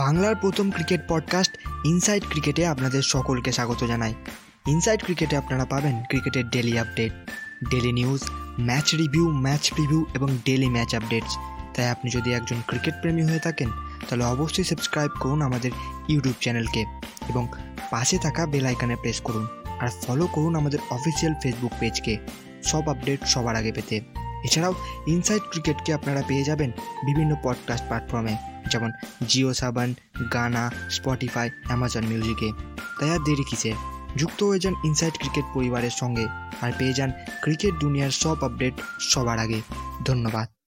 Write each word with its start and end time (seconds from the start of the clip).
বাংলার 0.00 0.36
প্রথম 0.36 0.70
cricket 0.70 1.00
podcast 1.08 1.58
inside 1.84 2.22
ক্রিকেটে 2.28 2.66
আপনাদের 2.66 3.02
সকলকে 3.02 3.52
স্বাগত 3.52 3.84
জানাই। 3.84 4.14
ইনসাইড 4.68 5.04
ক্রিকেটে 5.04 5.36
আপনারা 5.36 5.64
পাবেন 5.64 6.02
ক্রিকেটের 6.08 6.50
daily 6.50 6.78
update 6.78 7.12
daily 7.70 7.92
news, 7.92 8.20
match 8.60 8.94
review, 8.94 9.30
match 9.30 9.72
preview 9.72 10.06
এবং 10.14 10.36
ডেলি 10.44 10.68
ম্যাচ 10.68 10.94
আপডেটস। 10.94 11.36
তাই 11.74 11.88
আপনি 11.88 12.10
যদি 12.10 12.32
একজন 12.32 12.56
ক্রিকেট 12.66 12.94
প্রেমী 13.00 13.22
হয়ে 13.22 13.38
থাকেন, 13.38 13.68
তাহলে 14.08 14.24
অবশ্যই 14.24 14.64
সাবস্ক্রাইব 14.64 15.10
করুন 15.20 15.42
আমাদের 15.42 15.70
ইউটিউব 16.08 16.34
চ্যানেলকে 16.40 16.80
এবং 17.28 17.48
পাশে 17.90 18.18
থাকা 18.18 18.46
বেল 18.46 18.66
আইকনে 18.66 18.96
প্রেস 18.96 19.20
করুন। 19.20 19.46
আর 19.80 19.88
ফলো 19.88 20.26
করুন 20.26 20.56
আমাদের 20.56 20.78
অফিসিয়াল 20.90 21.34
ফেসবুক 21.42 21.72
পেজকে। 21.80 22.16
সব 22.64 22.88
আপডেট 22.88 23.24
সবার 23.24 23.56
আগে 23.56 23.72
পেতে। 23.72 24.00
এছাড়াও 24.44 24.74
ইনসাইড 25.06 25.42
ক্রিকেটকে 25.50 25.94
আপনারা 25.94 26.22
পেয়ে 26.28 26.44
যাবেন 26.44 26.70
বিভিন্ন 27.06 27.36
পডকাস্ট 27.42 27.84
প্ল্যাটফর্মে 27.84 28.36
যেমন 28.70 28.90
জিও 29.28 29.54
সাবান 29.54 29.94
গানা 30.32 30.70
স্পটিফাই 30.90 31.50
অ্যামাজন 31.66 32.04
মিউজিকে 32.04 32.52
তাই 33.00 33.10
আর 33.10 33.18
দেরি 33.18 33.44
কিসে 33.50 33.72
যুক্ত 34.16 34.42
হয়ে 34.42 34.58
যান 34.58 34.74
ইনসাইড 34.84 35.14
ক্রিকেট 35.18 35.44
পরিবারের 35.54 35.90
সঙ্গে 35.90 36.26
আর 36.60 36.72
পেয়ে 36.78 36.92
যান 36.92 37.12
ক্রিকেট 37.42 37.74
দুনিয়ার 37.74 38.10
সব 38.10 38.44
আপডেট 38.44 38.74
সবার 39.00 39.38
আগে। 39.38 39.60
ধন্যবাদ। 40.04 40.59